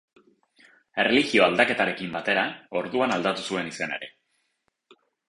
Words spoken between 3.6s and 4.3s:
izena ere.